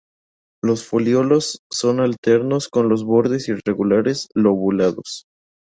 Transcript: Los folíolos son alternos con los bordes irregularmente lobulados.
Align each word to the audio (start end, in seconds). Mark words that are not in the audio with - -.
Los 0.63 0.83
folíolos 0.83 1.61
son 1.71 1.99
alternos 1.99 2.69
con 2.69 2.89
los 2.89 3.03
bordes 3.05 3.47
irregularmente 3.49 4.25
lobulados. 4.33 5.25